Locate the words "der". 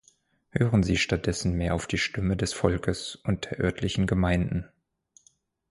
3.51-3.59